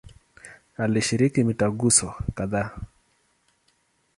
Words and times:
Alishiriki 0.85 1.43
mitaguso 1.49 2.09
kadhaa. 2.35 2.67